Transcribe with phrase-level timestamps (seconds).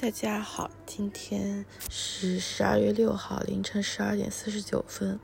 [0.00, 5.18] 大家好，今天是十二月六号凌晨十二点四十九分，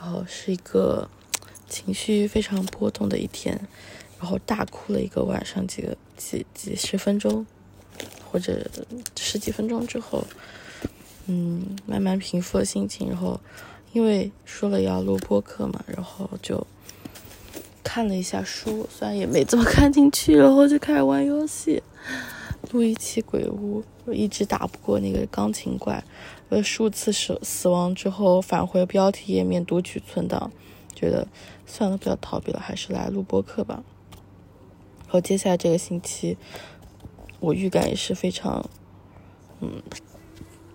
[0.00, 1.06] 然后是一个
[1.68, 3.60] 情绪非常波动的一天，
[4.18, 7.44] 然后大哭了一个晚上，几个几几十分钟
[8.24, 8.66] 或者
[9.20, 10.26] 十几分钟之后，
[11.26, 13.38] 嗯，慢慢平复了心情，然后
[13.92, 16.66] 因为说了要录播客嘛，然后就
[17.84, 21.82] 看了一下书，虽然也没怎么看进去，然后就开始玩游戏。
[22.72, 26.02] 录一期鬼屋，我一直打不过那个钢琴怪，
[26.48, 30.50] 呃，数次死死亡之后返回标题页面读取存档，
[30.94, 31.26] 觉得
[31.64, 33.82] 算了，不要逃避了，还是来录播课吧。
[35.04, 36.36] 然后接下来这个星期，
[37.38, 38.68] 我预感也是非常，
[39.60, 39.82] 嗯，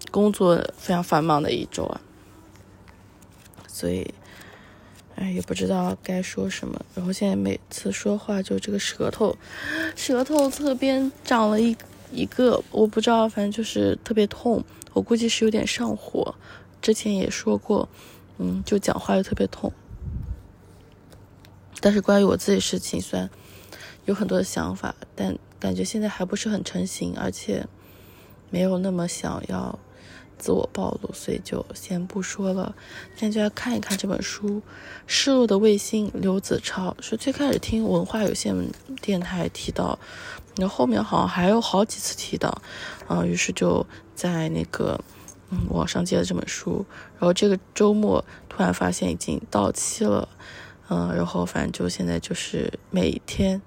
[0.10, 2.02] 工作非常繁忙的一周啊，
[3.68, 4.14] 所以，
[5.16, 6.80] 哎，也不知道该说什么。
[6.96, 9.38] 然后现在每次说话就这个舌头，
[9.96, 11.76] 舌头侧边长了一。
[12.14, 14.62] 一个我不知道，反正就是特别痛，
[14.92, 16.36] 我估计是有点上火。
[16.82, 17.88] 之前也说过，
[18.38, 19.72] 嗯，就讲话又特别痛。
[21.80, 23.30] 但是关于我自己事情，虽然
[24.04, 27.66] 有很多的想法，但感觉现在还不是很成型，而且
[28.50, 29.80] 没有那么想要。
[30.42, 32.74] 自我暴露，所以就先不说了。
[33.16, 34.48] 现在就来看一看这本书，
[35.06, 36.08] 《失落的卫星》。
[36.16, 38.56] 刘子超是最开始听文化有限
[39.04, 40.00] 电台提到，
[40.56, 42.50] 那后面好像还有好几次提到，
[43.08, 45.00] 啊，于是就在那个
[45.52, 46.84] 嗯网上借了这本书。
[47.20, 50.28] 然后这个周末突然发现已经到期了，
[50.90, 53.62] 嗯，然后反正就现在就是每天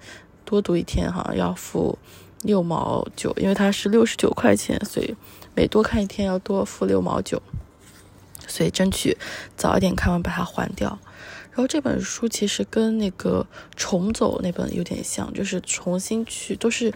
[0.44, 1.96] 多读一天，好像要付
[2.42, 5.14] 六毛九，因为它是六十九块钱，所以。
[5.54, 7.42] 每多看一天要多付六毛九，
[8.46, 9.16] 所以争取
[9.56, 10.98] 早一点看完把它还掉。
[11.50, 13.46] 然后这本书其实跟那个
[13.76, 16.92] 重走那本有点像，就是重新去，都是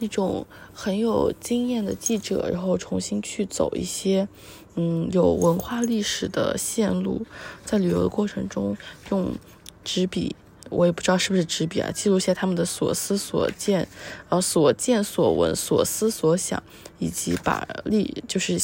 [0.00, 4.28] 那种很有经验的记者，然后重新去走一些
[4.74, 7.24] 嗯有文化历史的线路，
[7.64, 8.76] 在旅游的过程中
[9.10, 9.32] 用
[9.82, 10.36] 纸笔。
[10.68, 13.86] 我也不知道是不是纸笔啊，记录一下他们的所思所见，
[14.30, 16.62] 呃，所见所闻、所思所想，
[17.02, 18.60] 以及把历就是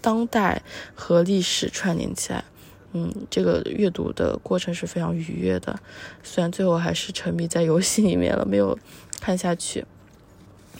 [0.00, 0.62] 当代
[0.94, 2.44] 和历史串联起来。
[2.92, 5.78] 嗯，这个阅读的过程是非常愉悦的，
[6.22, 8.78] 虽然最后还是沉迷在游戏里面了，没有
[9.20, 9.84] 看下去，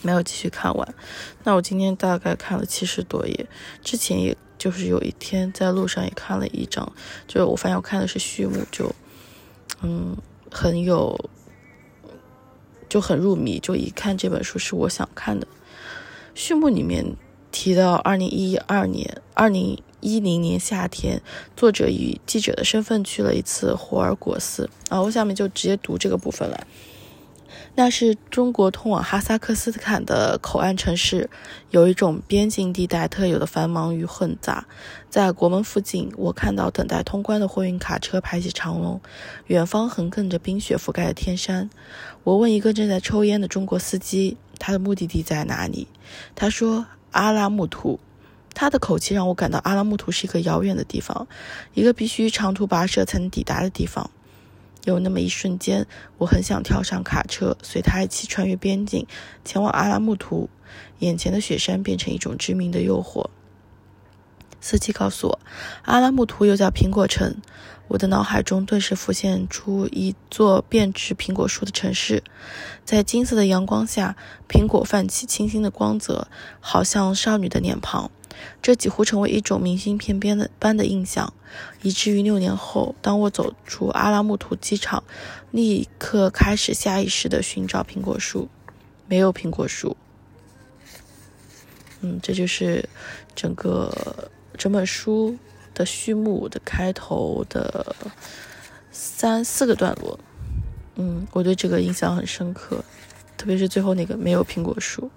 [0.01, 0.95] 没有继续看完。
[1.43, 3.47] 那我今天大概看了七十多页，
[3.83, 6.91] 之前也就是有一天在路上也看了一章，
[7.27, 8.93] 就我发现我看的是序幕，就
[9.81, 10.17] 嗯。
[10.55, 11.17] 很有，
[12.87, 15.47] 就很入迷，就一看这本书是我想看的。
[16.35, 17.15] 序幕里面
[17.51, 21.21] 提到，二零一二年、二零一零年夏天，
[21.55, 24.69] 作者以记者的身份去了一次霍尔果斯。
[24.89, 26.65] 啊，我下面就直接读这个部分了。
[27.75, 31.29] 那是中国通往哈萨克斯坦的口岸城市，
[31.71, 34.67] 有一种边境地带特有的繁忙与混杂。
[35.09, 39.01] 在国门附近，我看到等待通关的货运卡车排起长龙，
[39.47, 41.69] 远方横亘着冰雪覆盖的天山。
[42.23, 45.89] 我问一个正在抽烟的中国司机，他的目的地在哪里？
[46.35, 47.99] 他说阿拉木图。
[48.53, 51.27] 他的口气让我感到阿拉木图是一个遥远的地方，
[51.73, 54.09] 一个必须长途跋涉才能抵达的地方。
[54.85, 55.85] 有那么一瞬间，
[56.17, 59.05] 我很想跳上卡车，随他一起穿越边境，
[59.43, 60.49] 前往阿拉木图。
[60.99, 63.27] 眼前的雪山变成一种致命的诱惑。
[64.61, 65.39] 司机告诉我，
[65.81, 67.35] 阿拉木图又叫苹果城。
[67.87, 72.23] 我的脑海中顿时浮现出一座遍植苹果树的城市，
[72.83, 74.15] 在金色的阳光下，
[74.49, 76.27] 苹果泛起清新的光泽，
[76.59, 78.09] 好像少女的脸庞。
[78.61, 81.33] 这几乎成为一种明信片边的般的印象，
[81.83, 85.03] 以至于六年后，当我走出阿拉木图机场，
[85.51, 88.49] 立刻开始下意识的寻找苹果树，
[89.07, 89.95] 没有苹果树。
[92.01, 92.89] 嗯，这就是
[93.35, 95.37] 整个整本书
[95.73, 97.95] 的序幕的开头的
[98.91, 100.19] 三四个段落。
[100.95, 102.83] 嗯，我对这个印象很深刻，
[103.37, 105.09] 特别是最后那个没有苹果树。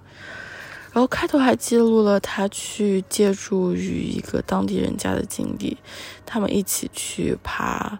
[0.92, 5.76] 然后开头还记录了他去借助于一个当地人家的经历，
[6.24, 7.98] 他们一起去爬，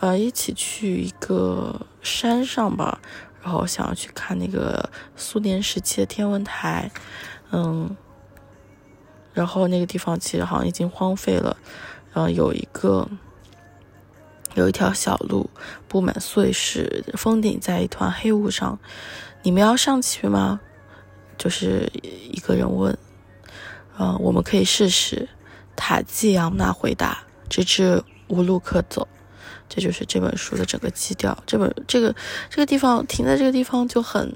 [0.00, 3.02] 呃，一起去一个山上吧，
[3.42, 6.90] 然后想要去看那个苏联时期的天文台，
[7.50, 7.94] 嗯，
[9.34, 11.54] 然后那个地方其实好像已经荒废了，
[12.18, 13.08] 然后有一个
[14.54, 15.48] 有一条小路
[15.86, 18.76] 布满碎石，峰顶在一团黑雾上，
[19.44, 20.58] 你们要上去吗？
[21.36, 22.98] 就是一个人问，
[24.00, 25.28] 嗯，我们可以试试。
[25.76, 29.06] 塔季扬娜回答：“直至无路可走。”
[29.70, 31.40] 这就是这本书的整个基调。
[31.46, 32.12] 这本这个
[32.50, 34.34] 这个地方停在这个地方就很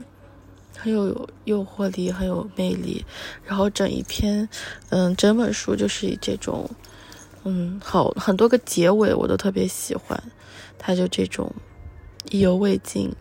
[0.78, 3.04] 很有诱惑力，很有魅力。
[3.44, 4.48] 然后整一篇，
[4.90, 6.70] 嗯，整本书就是以这种，
[7.44, 10.22] 嗯，好很多个结尾我都特别喜欢。
[10.78, 11.52] 他就这种
[12.30, 13.14] 意犹未尽，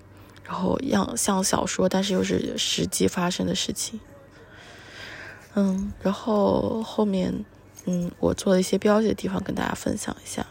[0.44, 4.00] 然后样像小说，但是又是实际发生的事情。
[5.53, 7.45] 嗯，然后后面，
[7.85, 10.45] 嗯，我做了一些标记的地方跟大家分享一下。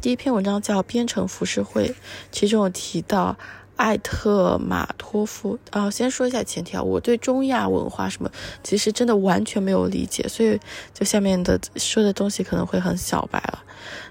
[0.00, 1.88] 第一篇文章叫《编程浮世绘》，
[2.30, 3.36] 其中有提到
[3.82, 5.58] 艾特马托夫。
[5.70, 8.30] 啊，先说一下前提啊，我对中亚文化什么，
[8.62, 10.56] 其实真的完全没有理解，所以
[10.94, 13.64] 就下面的说的东西可能会很小白了。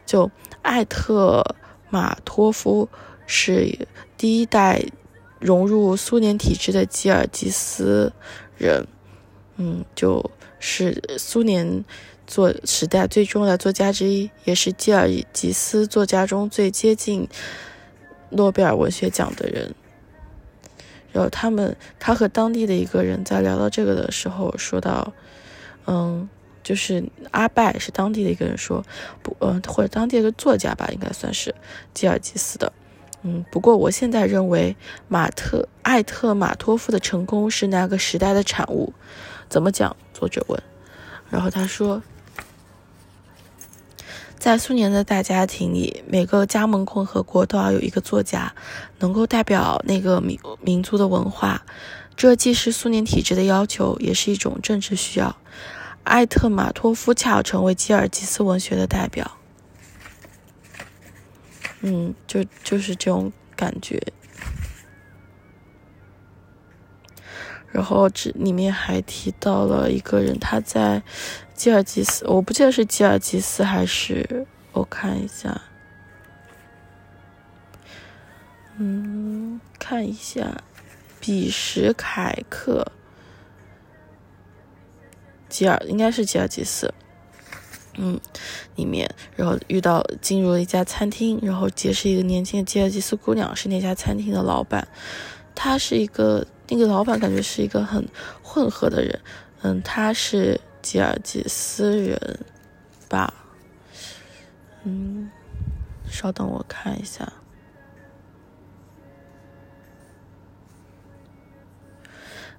[0.06, 0.30] 就
[0.62, 1.42] 艾特
[1.90, 2.90] 马托夫
[3.26, 3.88] 是
[4.18, 4.84] 第一代
[5.40, 8.12] 融入苏联体制的吉尔吉斯
[8.58, 8.86] 人。
[9.56, 10.30] 嗯，就
[10.60, 11.86] 是苏联
[12.28, 17.28] 作时代最重要的作家之一，也是吉尔吉斯作家中最接近
[18.32, 19.74] 诺贝尔文学奖的人。
[21.14, 25.14] 然后他们，他和当地的一个人在聊到这个的时候，说到，
[25.86, 26.30] 嗯，
[26.64, 28.84] 就是阿拜是当地的一个人说，
[29.22, 31.54] 不，嗯，或者当地一个作家吧，应该算是
[31.94, 32.72] 吉尔吉斯的。
[33.24, 34.76] 嗯，不过我现在认为
[35.08, 38.94] 马特艾特马托夫的成功是那个时代的产物。
[39.50, 39.94] 怎么讲？
[40.14, 40.64] 作者问。
[41.30, 42.02] 然后他说，
[44.42, 48.52] 在苏联的大家庭里，每个加盟共和国都要有一个作家，
[48.98, 51.64] 能够代表那个民民族的文化。
[52.16, 55.38] 这既是苏联体制的要求，也是一种政治需要。
[56.04, 59.38] 艾特马托夫恰好成为吉尔吉斯文学的代表。
[61.82, 64.02] 嗯，就就是这种感觉。
[67.72, 71.04] 然后这里面还提到了一个人，他在
[71.62, 75.62] 吉尔吉斯，我不记得是吉尔吉斯还是我看一下，
[78.80, 80.64] 嗯，看一下，
[81.20, 82.92] 比什凯克，
[85.50, 86.92] 吉尔应该是吉尔吉斯，
[88.00, 88.20] 嗯，
[88.76, 94.88] 里面然后遇到进入了一家餐厅，然后结识一个年轻的吉尔吉斯姑娘，是那家餐厅的老板，
[95.54, 96.44] 他是一个。
[96.74, 98.08] 那个老板感觉是一个很
[98.42, 99.20] 混合的人，
[99.62, 102.40] 嗯，他是吉尔吉斯人
[103.08, 103.34] 吧，
[104.84, 105.30] 嗯，
[106.10, 107.32] 稍等我看一下。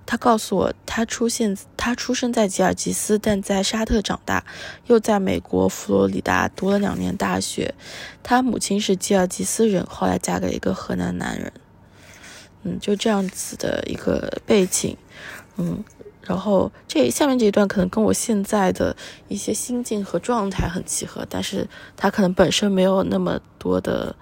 [0.04, 4.44] 他告诉我，他出现，他出生在吉尔吉斯，但在沙特长大，
[4.86, 7.74] 又在美国佛罗里达读了两年大学。
[8.22, 11.50] 他母亲是吉尔吉斯人，后来嫁给一个河南男人。
[12.64, 14.96] 嗯，就这样子的一个背景，
[15.56, 15.82] 嗯，
[16.24, 18.96] 然后这下面这一段可能跟我现在的
[19.28, 24.14] 一些心境和状态很契合，但是他可能本身没有那么多的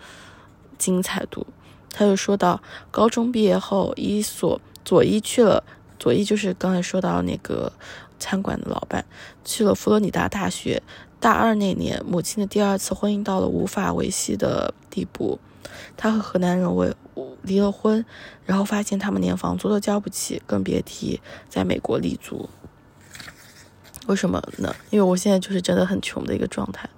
[0.78, 1.46] 精彩度。
[1.92, 5.62] 他就说到，高中毕业后，一所左一去了，
[5.98, 7.72] 左一就是刚才说到那个
[8.18, 9.04] 餐馆的老板，
[9.44, 10.82] 去了佛罗里达大学。
[11.18, 15.38] 大二那年，母亲的第二次婚姻到了无法维系的地步。
[15.96, 16.94] 他和河南人为
[17.42, 18.04] 离了婚，
[18.44, 22.48] 然后发现他们连房租都交不起，更别提在美国立足。
[24.06, 24.74] 为什么呢？
[24.90, 26.88] 因为我现在就是真的很穷的一个状态，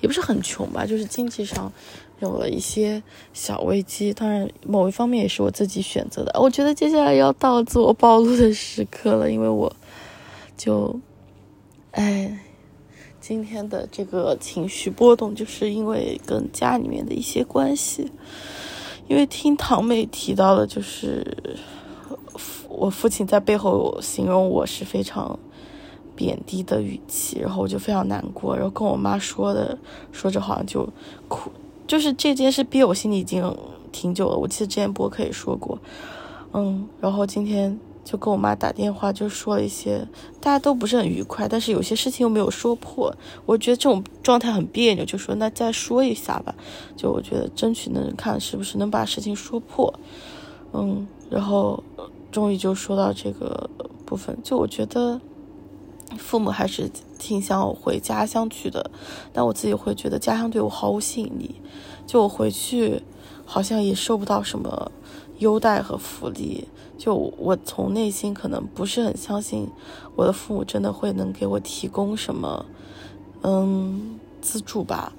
[0.00, 1.72] 也不是很穷吧，就是经济上
[2.20, 3.02] 有了一些
[3.32, 4.12] 小危机。
[4.12, 6.40] 当然，某一方面也是我自己选择的。
[6.40, 9.74] 我觉得接下来要到自我暴露的时刻了，因为我
[10.56, 10.98] 就，
[11.92, 12.38] 哎。
[13.28, 18.10] 今天的这个情绪波动，就是因为跟家里面的一些关系。
[19.06, 21.36] 因为听堂妹提到了，就是
[22.70, 25.38] 我父亲在背后形容我是非常
[26.16, 29.76] 贬低的语气，然后我就非常难过，然后跟我妈说的，
[30.10, 30.88] 说着好像就
[31.28, 31.50] 哭，
[31.86, 33.54] 就是这件事憋我心里已经
[33.92, 34.38] 挺久了。
[34.38, 35.78] 我记得之前播客也说过，
[36.54, 37.78] 嗯，然后今天。
[38.08, 40.08] 就跟我妈打电话，就说了一些，
[40.40, 46.54] 大家都不是很愉快，但是有些事情又没有说破，我觉得这种状态很别扭，就说那再说一下吧，
[46.96, 49.92] 就我觉得争取能看是不是能把事情说破，
[50.72, 51.84] 嗯，然后
[52.32, 53.68] 终于就说到这个
[54.06, 55.20] 部分，就我觉得
[56.16, 58.90] 父母还是挺想我回家乡去的，
[59.34, 61.56] 但我自己会觉得家乡对我毫无吸引力，
[62.06, 63.02] 就我回去
[63.44, 64.90] 好像也收不到什么
[65.40, 66.66] 优待和福利。
[66.98, 69.70] 就我从内心可能不是很相信，
[70.16, 72.66] 我的父母真的会能给我提供什么，
[73.42, 75.12] 嗯，资助吧。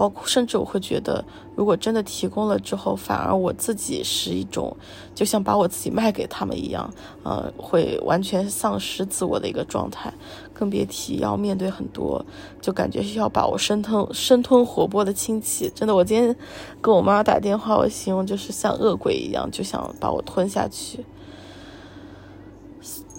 [0.00, 1.22] 包括甚至我会觉得，
[1.54, 4.74] 如果真的提供了之后，反而我自己是一种，
[5.14, 6.90] 就像把我自己卖给他们一样，
[7.22, 10.10] 呃，会完全丧失自我的一个状态。
[10.54, 12.24] 更别提要面对很多，
[12.62, 15.70] 就感觉是要把我生吞生吞活剥的亲戚。
[15.74, 16.34] 真的，我今天
[16.80, 21.04] 跟我妈打电话，我形容就是像恶鬼一样，就想把我吞下去。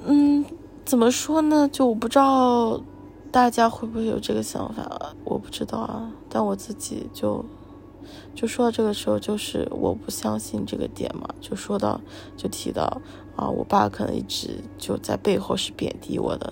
[0.07, 0.43] 嗯，
[0.83, 1.69] 怎么说呢？
[1.71, 2.81] 就我不知道
[3.31, 6.11] 大家会不会有这个想法，我不知道啊。
[6.29, 7.43] 但我自己就
[8.35, 12.01] 就说到这个时候，就是我不相信这个点嘛，就说到
[12.35, 13.01] 就提到
[13.35, 16.51] 啊，我爸可能一直就在背后是贬低我的。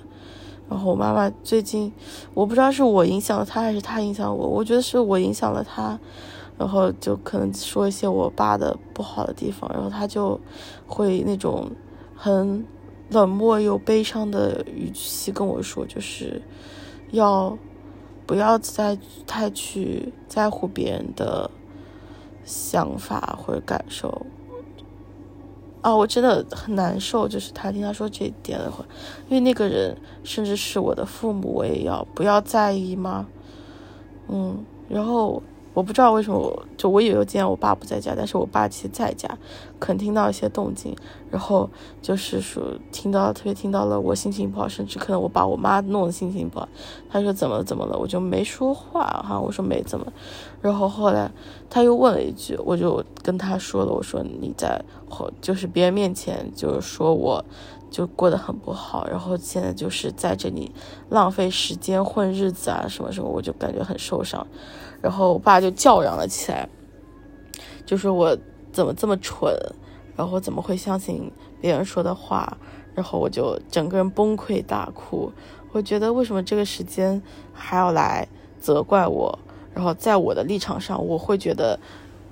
[0.69, 1.91] 然后我妈妈最近，
[2.33, 6.00] 我不知道是我影响了她还是她影响我，我觉得是我影响了她。
[6.57, 10.38] 然后就可能说一些我爸的不好的地方，然后他就
[10.86, 11.71] 会那种
[12.13, 12.65] 很
[13.10, 16.42] 冷漠又悲伤的语气跟我说，就是
[17.12, 17.58] 要
[18.25, 21.50] 不要再太去在乎别人的
[22.44, 24.25] 想法或者感受。
[25.82, 28.86] 啊，我真的很难受，就是他听他说这一点的话，
[29.28, 33.28] 因为那个人甚至是我的父母，我也要不要在意吗？
[34.28, 35.42] 嗯，然后。
[35.74, 39.30] 我不知道为什么，就我以为今天我爸不在家，但是我爸其实在家，
[39.78, 40.96] 可能听到一些动静，
[41.30, 41.70] 然后
[42.02, 46.68] 就是说听到特别听到了我心情不好，甚至可能我把我妈弄得心情不好。
[47.10, 50.12] 他说怎么怎么了，我就没说话哈，我说没怎么。
[50.62, 51.32] 然后后来
[51.70, 57.46] 他又问了一句，我就跟他说了，我说你在后就是别人面前就是说我
[57.90, 60.72] 就过得很不好，然后现在就是在这里
[61.10, 64.46] 浪费时间混日子啊什么什么，我就感觉很受伤。
[65.01, 66.68] 然后我爸就叫嚷了起来，
[67.86, 68.38] 就说我
[68.72, 69.53] 怎么这么蠢，
[70.15, 72.58] 然后怎么会相信别人说的话？
[72.96, 75.32] 然后我就整个人崩溃大哭。
[75.72, 77.22] 我觉得为什么这个时间
[77.53, 78.27] 还要来
[78.60, 79.39] 责怪我？
[79.74, 81.79] 然后在我的立场上，我会觉得，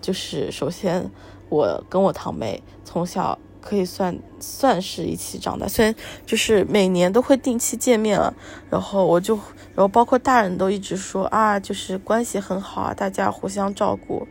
[0.01, 1.09] 就是首先
[1.49, 3.37] 我跟我堂妹从小。
[3.67, 5.93] 可以算算是一起长大，虽然
[6.25, 8.33] 就是每年都会定期见面了，
[8.69, 9.35] 然后我就，
[9.75, 14.25] 然后包括大人都一直说啊，就是关系很好啊，大家互相照顾。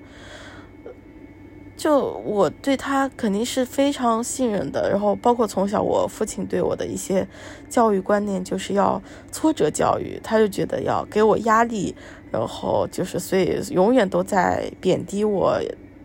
[1.76, 7.28] 就我对他肯定是非常信任的，然后包括从小我父亲对我的一些
[7.68, 11.94] 教育观念就是要挫折教育，他就觉得要给我压力，
[12.30, 15.60] 然后就是所以永远都在贬低我，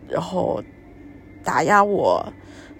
[0.06, 0.62] 然后
[1.42, 2.30] 打压我。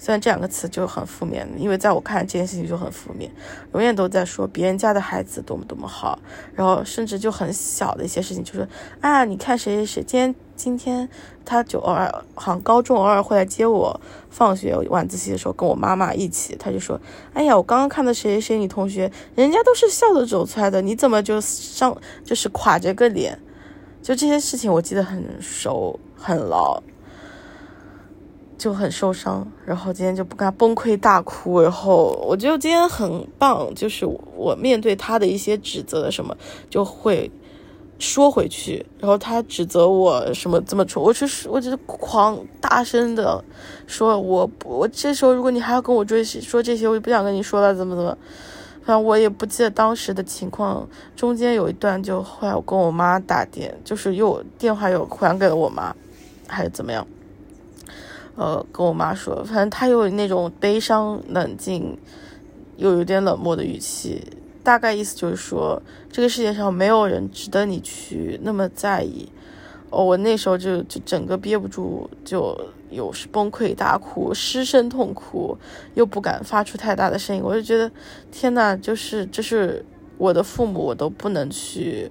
[0.03, 3.31] 虽然这两个词就很负面，因为在我看来这件事情就很负面，
[3.73, 6.19] 永远都在说别人家的孩子多么多么好，
[6.57, 8.69] 然后甚至就很小的一些事情，就是
[9.01, 11.09] 啊，你看谁谁谁，今天今天
[11.45, 17.01] 他就偶尔好像高中偶尔会来接我放学晚自习的时候，跟我妈妈一起，他就说，
[17.33, 23.39] 哎呀，我刚刚看到谁谁谁女同学，人家都是笑着走出来的，你怎么就上就是垮着个脸？
[24.03, 26.83] 就这些事情我记得很熟很牢。
[28.63, 36.33] 就很受伤，然后今天就不敢崩溃大哭，然后我觉得今天很棒，就是我面对他的一些指责什么，
[36.71, 37.29] 就会
[37.99, 43.45] 说回去，然后他指责我什么这么蠢，我就是我就是狂大声的
[43.89, 48.17] 说，我我这时候如果你还要跟我追说这些，我就不想跟你说了，怎么怎么，
[48.85, 55.93] 反正我也不记得当时的情况，中间有一段就后来我跟我妈打电，就是又电话又还给了我妈，
[56.47, 57.05] 还是怎么样。
[58.35, 61.99] 呃，跟我妈说，反正他有那种悲伤、冷静，
[62.77, 64.23] 又有点冷漠的语气，
[64.63, 69.29] 大概意思就是说，这个世界上没有人值得你去那么在意。
[69.91, 72.59] 哦，我那时候就就整个憋不住，就
[72.89, 75.59] 有时崩溃大哭，失声痛哭，
[75.93, 77.43] 又不敢发出太大的声音。
[77.45, 77.91] 我就觉得，
[78.31, 79.85] 天呐，就是这是
[80.17, 82.11] 我的父母，我都不能去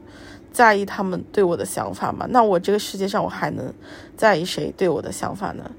[0.54, 2.28] 在意他们对我的想法吗？
[2.30, 3.74] 那我这个世界上，我还能
[4.16, 5.72] 在意谁对我的想法呢？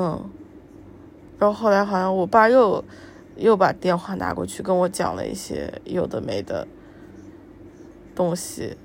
[0.00, 0.30] 嗯，
[1.40, 2.84] 然后后来好像我爸又
[3.34, 6.64] 又把电话拿过去跟我讲了一些有的没的
[8.14, 8.76] 东西，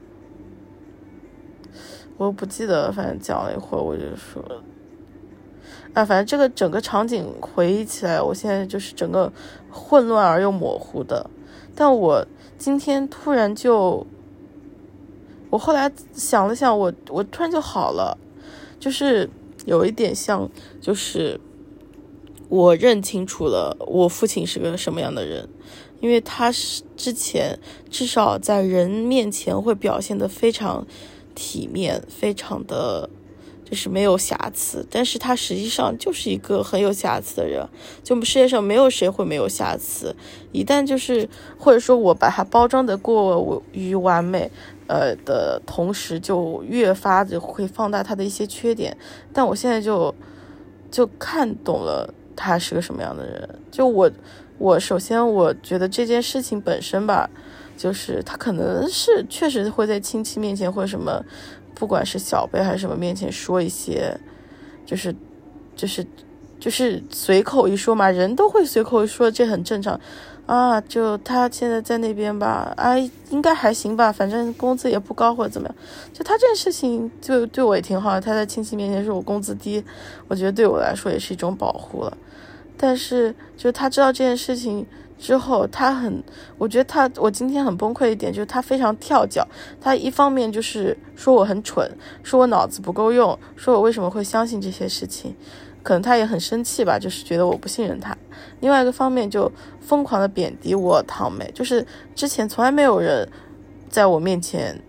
[2.17, 4.43] 我不记得，反正讲了一会儿，我就说，
[5.93, 9.31] 啊，反正这个整个场景回忆起来，我现在就是整个
[9.69, 11.29] 混乱而又模糊的。
[11.75, 12.25] 但我
[12.57, 14.07] 今天突然就，
[15.51, 18.17] 我后来想了想，我我突然就好了，
[18.79, 19.29] 就是。
[19.65, 20.49] 有一点像，
[20.81, 21.39] 就是
[22.49, 25.47] 我认清楚了我父亲是个什么样的人，
[26.01, 27.57] 因为他是之前
[27.89, 30.85] 至少在人面前会表现的非常
[31.33, 33.09] 体面，非常的
[33.63, 37.67] 就是没有瑕疵，但是他实际上就是一个很有瑕疵的人。
[38.03, 40.15] 就我们世界上没有谁会没有瑕疵，
[40.51, 41.27] 一旦就是
[41.57, 44.51] 或者说我把它包装的过于完美。
[44.87, 48.95] 呃的同时，就越发的会放大他的一些缺点。
[49.31, 50.13] 但我现在就
[50.91, 53.49] 就看懂了他是个什么样的人。
[53.71, 54.11] 就我，
[54.57, 57.29] 我首先我觉得这件事情本身吧，
[57.77, 61.23] 就是他可能是确实会在亲戚面前或者什么，
[61.73, 64.19] 不管是小辈还是什么面前说一些，
[64.85, 65.15] 就是
[65.75, 66.05] 就是
[66.59, 69.99] 就是随口一说嘛，人都会随口一说，这很正常。
[70.45, 75.75] 啊，就他现在在那边吧，哎，应该还行吧，反正工资也不高或者怎么样。
[76.11, 78.19] 就他这件事情，就对我也挺好的。
[78.19, 79.83] 他在亲戚面前说我工资低，
[80.27, 82.17] 我觉得对我来说也是一种保护了。
[82.75, 84.85] 但是，就他知道这件事情
[85.17, 86.21] 之后，他很，
[86.57, 89.47] 我觉得他，我今天很崩溃一点就是他非常跳脚。
[89.79, 91.89] 他一方面就是说我很蠢，
[92.21, 95.33] 说我脑子不够用，说我为什么会相信这些事情。
[95.83, 98.17] 可能他也很生气吧，就是觉得我不信任他。
[98.61, 101.85] 另外一个方面就疯狂的贬低我堂妹，就是
[102.15, 103.29] 之前从来没有人
[103.89, 104.81] 在我面前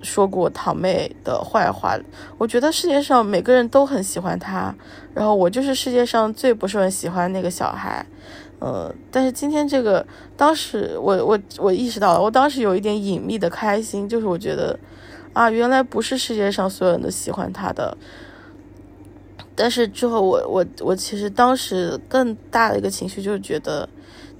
[0.00, 1.96] 说过堂妹的坏话。
[2.38, 4.74] 我觉得世界上每个人都很喜欢她，
[5.14, 8.04] 然后我就是世界上最不是很喜欢那个小孩。
[8.58, 14.78] 呃，但是今天这个，当时我我我意识到了，我当时有一点隐秘的开心，就是我觉得
[15.32, 17.96] 啊，原来不是世界上所有人都喜欢他的。
[19.54, 23.88] 但是之后，我我我其实当时更大的一个情绪就是觉得，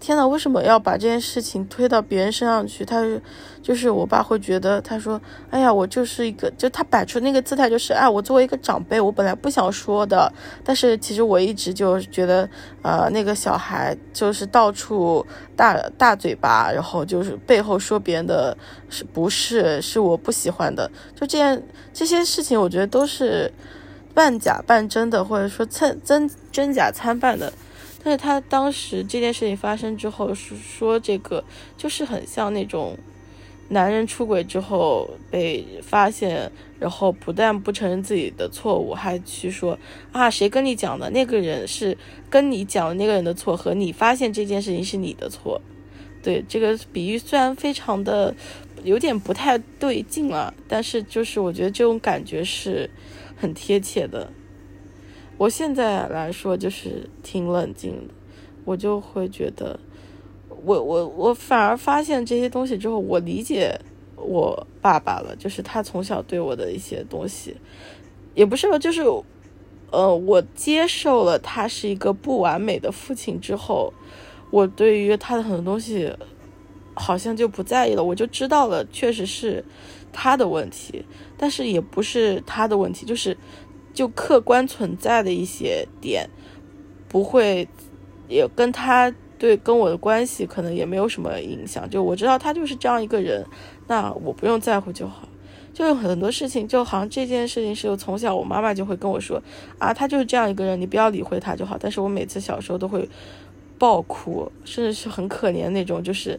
[0.01, 2.85] 天呐，为什么要把这件事情推到别人身上去？
[2.85, 3.05] 他
[3.63, 10.33] 就是我爸会觉得，他说，哎呀，我就是一个，就他摆出那个姿态，就是啊，我作为一个长辈，我本来不想说的，
[10.65, 12.49] 但是其实我一直就觉得，
[12.83, 18.57] 呃，那个小孩就是到处大大嘴巴，然后就是背后说别人的
[18.89, 21.61] 是不是是我不喜欢的，就这样
[21.93, 23.53] 这些事情，我觉得都是。
[24.15, 27.53] 半假半真的，或者说参真真假参半的，
[28.05, 31.43] 但是他当时这件事情发生之后，是说这个
[31.79, 32.97] 就是很像那种
[33.69, 39.79] 男人出轨之后被发现，然后不但不承认自己的错误，还去说
[40.13, 41.97] 啊谁跟你讲的那个人是
[42.29, 45.61] 跟你讲的那个人的错，和你发现这件事情是你的错。
[46.23, 48.35] 对这个比喻虽然非常的
[48.85, 52.91] 有点不太对劲了，但是就是我觉得这种感觉是。
[53.43, 54.31] 很贴切的，
[55.37, 58.15] 我现在来说就是挺冷静的，
[58.65, 59.81] 我就会觉得，
[60.65, 63.77] 我我我反而发现这些东西之后，我理解
[64.15, 67.57] 我爸爸了，就是他从小对我的一些东西，
[68.37, 69.03] 也不是吧就是，
[69.91, 73.93] 呃，我接受了他是一个不完美的父亲之后，
[74.53, 76.15] 我对于他的很多东西
[76.95, 79.65] 好像就不在意了，我就知道了，确实是。
[80.13, 81.05] 他的问题，
[81.39, 83.37] 但是也不是他的问题，就是
[83.95, 86.29] 就客观存在的一些点，
[87.09, 87.67] 不会
[88.29, 91.89] 也跟他对跟我的关系可能也没有什么影响。
[91.89, 93.45] 就我知道他就是这样一个人，
[93.89, 95.29] 那我不用在乎就好。
[95.73, 99.43] 就有很多事情，就好像这件事情是从小我妈妈就会跟我说
[99.79, 101.79] 啊，他就是这样一个人，你不要理会他就好。
[101.81, 103.09] 但是我每次小时候都会
[103.79, 106.39] 爆哭，甚至是很可怜那种，就是。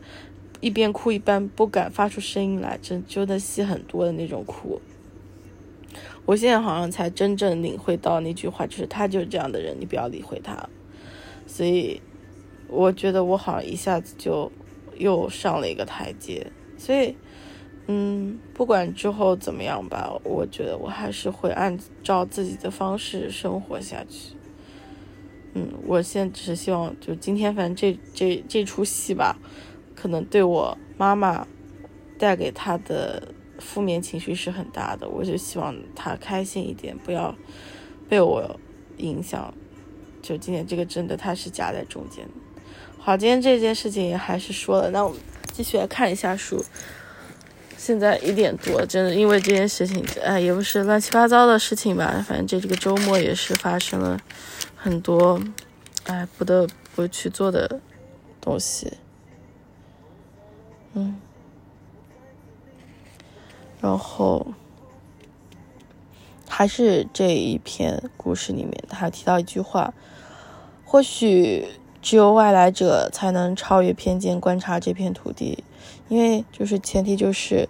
[0.63, 4.79] 一边哭一边不敢发出声音来，真就的戏很多的那种哭。
[6.25, 10.69] 我现在好像才真正领会到那句话，就是他就是这样的人，你不要理会他。
[11.45, 12.01] 所以
[12.69, 14.49] 我觉得我好像一下子就
[14.97, 16.47] 又上了一个台阶。
[16.77, 17.17] 所以，
[17.87, 24.33] 嗯，不管之后怎么样吧，我觉得我还是会按照自己的方式生活下去。
[25.55, 29.37] 嗯，我现在只是希望，就今天反正这这这出戏吧。
[30.03, 31.47] 可能对我妈妈
[32.19, 37.33] 带给她的负面情绪是很大的，我就希望她开心一点，不要
[38.09, 38.59] 被我
[38.97, 39.53] 影响。
[40.21, 42.27] 就今天这个真的，她是夹在中间。
[42.97, 45.17] 好，今天这件事情也还是说了，那我们
[45.53, 46.61] 继续来看一下书。
[47.77, 54.19] 现在一点多，真的因为这件事情，哎，也不是乱七八糟的事情吧，反正这这个周末也是发生了
[54.75, 55.41] 很多，
[56.03, 57.79] 哎，不得不去做的
[58.41, 58.91] 东西。
[60.93, 61.15] 嗯，
[63.81, 64.47] 然后
[66.47, 69.93] 还是这一篇故事里面，他提到一句话：
[70.85, 71.67] 或许
[72.01, 75.63] 只有外来者才能超越偏见观察这片土地，
[76.09, 77.67] 因为就是前提就是，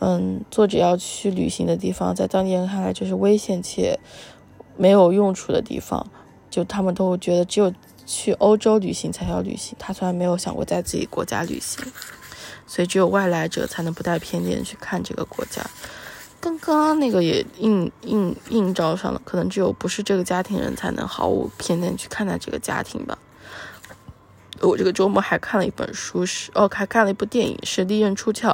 [0.00, 3.98] 嗯，作者要去旅行的地方，在当地人看来就是危险且
[4.76, 6.06] 没有用处的地方，
[6.50, 7.72] 就他们都觉得只有
[8.04, 11.82] 去欧洲旅行才叫旅行，他从来没有想过在自己国家旅行。
[12.66, 15.62] 所以只有外来者才能不带偏见去看这个国家，
[16.40, 19.22] 跟刚刚那个也映映映照上了。
[19.24, 23.16] 可能只有不是这个家庭人才能毫无偏见去看待这个家庭吧。
[24.60, 28.48] 我这个周末还看了一本书，是哦，还看了一部电影，是《利刃出鞘》，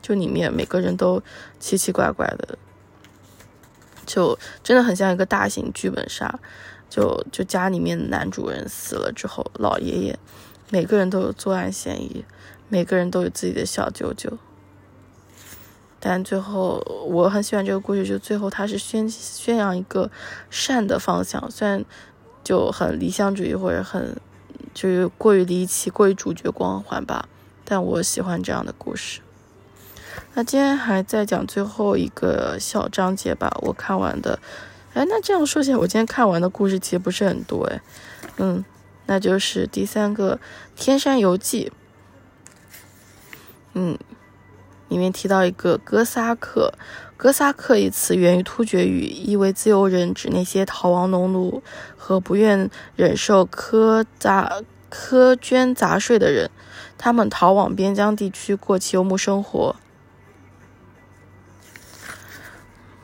[0.00, 1.22] 就里面每个人都
[1.58, 2.56] 奇奇怪怪的，
[4.06, 6.38] 就真的很像一个大型剧本杀。
[6.88, 10.18] 就就家里面男主人死了之后，老爷爷
[10.70, 12.24] 每个人都有作案嫌疑。
[12.68, 14.38] 每个人都有自己的小九九，
[15.98, 20.10] 但最后我很喜欢这个故事，就最后他是宣宣扬一个
[20.50, 21.50] 善的方向。
[21.50, 21.84] 虽然
[22.44, 24.20] 就很理想主义或者很
[24.74, 27.28] 就是过于离奇、过于主角光环吧。
[27.70, 29.20] 但我喜欢这样的故事。
[30.32, 34.38] 那今天还在讲最后一个小章节吧，我看完的。
[34.94, 37.82] 哎，那这样说起来，我今天看完的故事其实不是很多哎。
[38.38, 38.64] 嗯，
[39.04, 40.36] 那就是第三个
[40.76, 41.70] 《天山游记》。
[43.80, 43.96] 嗯，
[44.88, 46.74] 里面提到一个哥萨克。
[47.16, 51.62] 哥萨克一词源于突厥语，意为自由人，指那些逃亡农奴
[51.96, 54.60] 和不愿忍受苛杂
[54.90, 56.50] 苛捐杂税的人。
[56.96, 59.76] 他们逃往边疆地区过其游牧生活。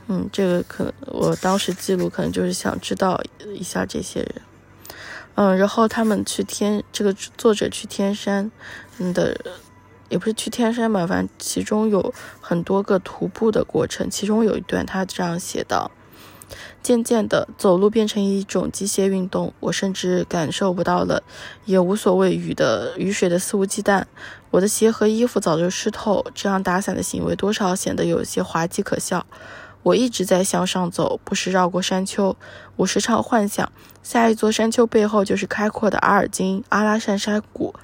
[0.09, 4.43] 嗯，这个可我当时记录可能就是想知道一下这些人。
[5.37, 8.51] 嗯，然后他们去天，这个作者去天山，
[8.99, 9.37] 嗯的。
[10.09, 14.11] 也不是去天山吧，反正其中有很多个徒步的过程。
[14.11, 15.91] 其中有一段，他这样写道
[16.83, 21.23] ：“渐渐的，走路变成一种机械运动，我甚至感受不到了，
[21.65, 24.05] 也无所谓雨的雨水的肆无忌惮。
[24.51, 29.27] 我的鞋和衣服早就湿透，这样打伞的行为多少显得有些滑稽可笑。
[29.83, 32.37] 我一直在向上走，不时绕过山丘。
[32.77, 33.71] 我时常幻想，
[34.03, 37.75] 下一座山丘背后就是开阔的阿尔金阿拉善山谷。”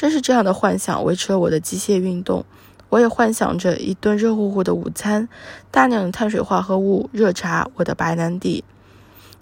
[0.00, 2.42] 正是这样的幻想维持了我的机械运动。
[2.88, 5.28] 我也幻想着一顿热乎乎的午餐，
[5.70, 8.64] 大量的碳水化合物，热茶，我的白兰地。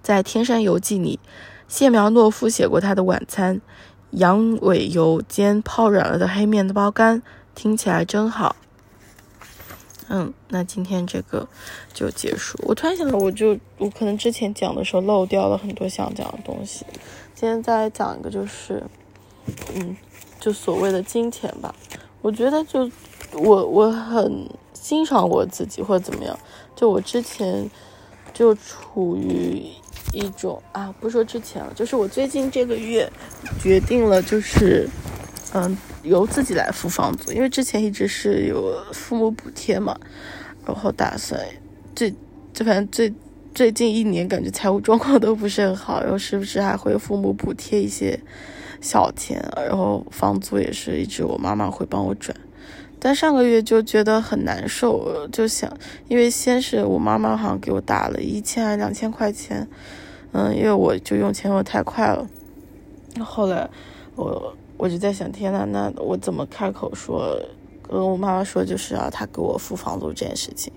[0.03, 1.21] 在《天山游记》里，
[1.69, 3.61] 谢苗诺夫写过他的晚餐：
[4.11, 7.23] 羊尾油煎泡软了的黑面包干，
[7.55, 8.57] 听起来真好。
[10.09, 11.47] 嗯，那今天这个
[11.95, 12.59] 就结束。
[12.65, 16.85] 我突然想到，我就我可能之前讲的时候漏掉了很多想讲的东西。
[17.37, 18.83] 今天再来讲一个，就是
[19.77, 19.97] 嗯。
[20.49, 21.75] 就所谓的金钱吧，
[22.23, 22.91] 我觉得就
[23.35, 26.39] 我我很欣赏我自己或者怎么样，
[26.75, 27.71] 就我之前
[28.33, 29.63] 就处于
[30.11, 33.07] 一种啊，不说之前了，就是我最近这个月
[33.61, 34.89] 决定了，就是
[35.53, 39.95] 嗯由自己来付房租，因为之前一直是有父母补贴嘛，
[40.65, 41.39] 然后打算
[41.95, 42.11] 最
[42.55, 43.13] 就反正最
[43.55, 48.19] 最近一年感觉财务状况都不是很好，然后时不时还会父母补贴一些。
[48.81, 52.37] 小钱，然后房租也是一直我妈妈会帮我转，
[52.99, 55.73] 但上个月就觉得很难受，就想，
[56.09, 59.69] 因为先是我妈妈好像给我打了一千两千块钱，
[60.33, 62.27] 嗯，因为我就用钱用太快了，
[63.21, 63.69] 后来
[64.15, 67.37] 我我就在想，天呐，那我怎么开口说
[67.83, 70.73] 跟我妈妈说，就是要她给我付房租这件事情。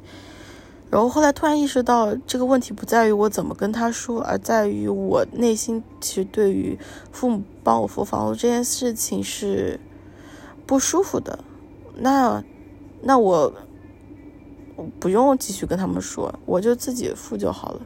[0.91, 6.77] 然后后来突然意识到，这个问题不在于我怎么跟他说，而在于我内心其实对于
[7.13, 9.79] 父母帮我付房租这件事情是
[10.67, 11.39] 不舒服的。
[11.95, 12.43] 那
[13.01, 13.53] 那我
[14.99, 17.81] 不用继续跟他们说，我就自己付就好了。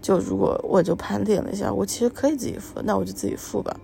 [0.00, 3.78] 就如果我就盘点了一下，我其实可以自己付，那我就自己付吧。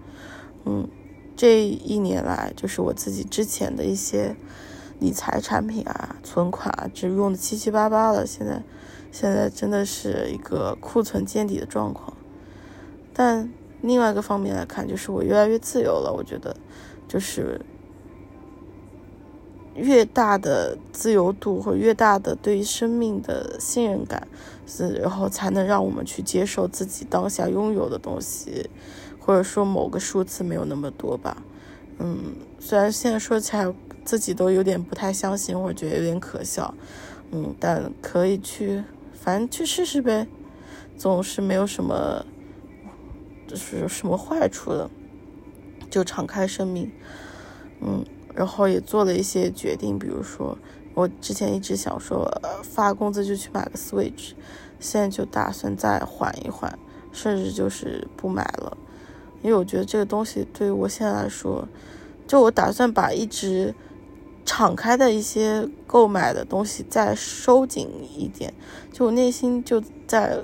[0.65, 0.89] 嗯，
[1.37, 4.35] 这一年来，就是我自己之前的一些。
[5.03, 8.25] 理财产品啊，存款啊，只用的七七八八了。
[8.25, 8.63] 现在，
[9.11, 12.17] 现在真的是一个库存见底的状况。
[13.13, 16.13] 但另外一个方面来看，就是我越来越自由了。
[16.17, 16.57] 我觉得，
[17.09, 17.61] 就是
[19.75, 24.29] 越大的自由度或越大的对于生命的信任感，
[24.69, 28.71] 是然后才能让我们去接受自己当下拥有的东西，
[29.19, 31.43] 或者说某个数字没有那么多吧。
[31.99, 33.75] 嗯，虽然现在说起来。
[34.05, 36.75] 自己都有点不太相信，我觉得有点可笑，
[37.31, 38.83] 嗯，但可以去，
[39.15, 40.27] 反正去试试呗，
[40.97, 42.27] 总是没有什么，
[43.47, 44.91] 就是什么坏处的，
[45.89, 46.91] 就敞开生命，
[47.81, 50.59] 嗯，然后也做了一些决定，比如说
[50.95, 52.29] 我之前一直想说
[52.63, 54.33] 发工资就去买个 Switch，
[54.81, 56.77] 现在就打算再缓一缓，
[57.13, 58.77] 甚至就是不买了，
[59.43, 61.69] 因为我觉得这个东西对于我现在来说，
[62.27, 63.73] 就我打算把一直。
[64.45, 68.53] 敞开的一些购买的东西再收紧一点，
[68.93, 70.39] 就我内心就在，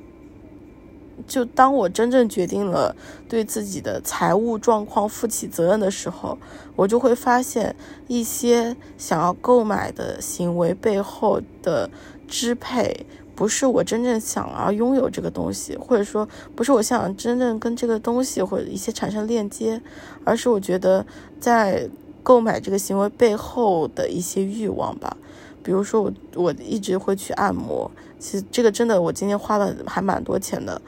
[1.26, 2.94] 就当我真正决定了
[3.28, 6.38] 对自己的财务状况负起责任的时候，
[6.76, 7.74] 我就会发现
[8.06, 11.90] 一些想要购买的行为背后的
[12.28, 19.82] 支配，不是我真正想要拥有这个东西，或者说不是我想真正跟这个东西或者一些产生链接，
[20.24, 21.04] 而是我觉得
[21.40, 21.90] 在。
[22.28, 25.16] 购买这个行为背后的一些欲望吧，
[25.62, 30.82] 比如说我我一直会去按摩，其实这个真的我今天花了还蛮多钱的，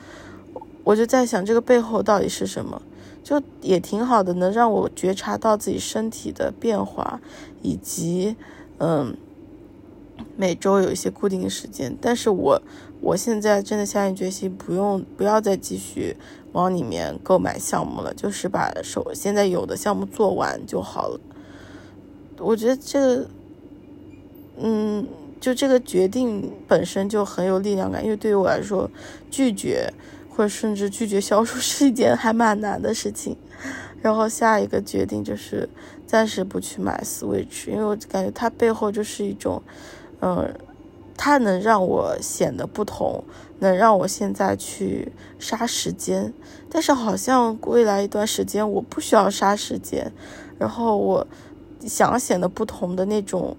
[0.85, 2.83] 我就在想这个背后到底是什么，
[3.25, 7.23] 就也挺好的，能让我觉察到自己身体的变化，
[7.63, 8.37] 以及
[8.77, 9.17] 嗯
[10.37, 12.61] 每周有一些固定的时间，但是我
[13.01, 16.19] 我现在真的下定决心不用不要再继续
[16.53, 21.19] 往里面购买项目了，就是把手现在有的项目做完就好了。
[22.41, 23.29] 我觉得这个，
[24.59, 25.07] 嗯，
[25.41, 28.91] 就这个决定本身就很有力量感，因为对于我来说，
[29.31, 29.93] 拒绝
[30.29, 33.37] 或者甚至拒绝销售 是一件还蛮难的事情。
[34.03, 35.69] 然后下一个决定就是
[36.07, 39.63] 暂时不去买 Switch，因为我感觉它背后就是一种，
[40.21, 40.55] 嗯，
[41.19, 43.23] 它能让我显得不同，
[43.59, 46.33] 能让我现在去杀时间，
[46.71, 50.11] 但是好像未来一段时间我不需要杀时间，
[50.59, 51.27] 然后我
[51.87, 53.57] 想显得不同的那种，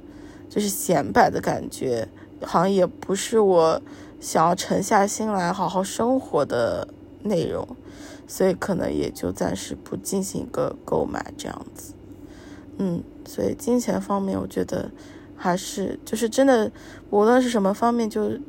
[0.50, 2.08] 就是显摆的感觉，
[2.42, 3.82] 好像也不是我
[4.20, 6.88] 想要沉下心来好好生活的
[7.24, 7.68] 内容。
[8.28, 11.94] 所以可能也就暂时不进行一个购买这样子，
[12.78, 14.90] 嗯，所以金钱方面，我觉得
[15.36, 16.72] 还是就是真的，
[17.10, 18.40] 无论是什么方面，就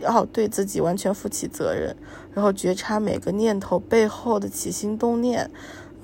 [0.00, 1.94] 要对自己完全负起责任，
[2.34, 5.48] 然后觉察每个念头背后的起心动念，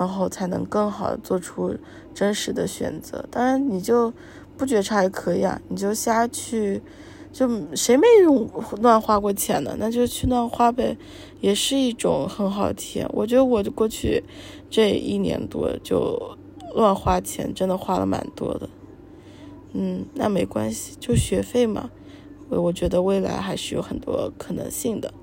[0.03, 1.77] 然后才能更好的做出
[2.12, 3.25] 真实的选择。
[3.31, 4.12] 当然，你就
[4.57, 6.83] 不觉察也可以啊，你就瞎去。
[7.33, 8.47] 就谁没用
[8.83, 9.75] 乱花过钱呢？
[9.79, 10.99] 那就去乱花呗，
[11.41, 13.09] 也是一种很好的体验。
[13.11, 14.23] 我觉得我过去
[14.69, 16.37] 这一年多就
[16.75, 18.69] 乱花钱，真的花了蛮多的。
[19.73, 21.91] 嗯，那没关系，就学费嘛。
[22.51, 25.15] 我我觉得未来还是有很多可能性的。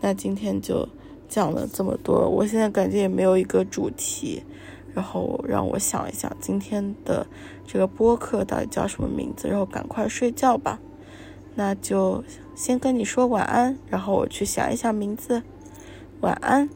[0.00, 0.88] 那今天就
[1.30, 4.42] 讲了这么多，我现在感觉也没有一个主题，
[4.92, 7.26] 然后让我想一想今天的
[7.64, 10.80] 这个播客到底叫什么名字，然后赶快睡觉吧。
[11.54, 12.24] 那就
[12.56, 15.42] 先跟你说晚安，然后我去想一想名字。
[16.20, 16.68] 晚安。